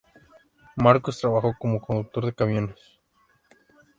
[0.77, 2.97] Marcus trabajó como conductor de camiones.